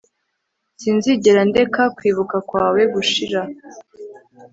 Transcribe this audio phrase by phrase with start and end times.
[0.79, 3.41] sinzigera ndeka kwibuka kwawe gushira